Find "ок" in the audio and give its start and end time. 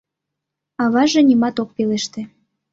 1.63-1.69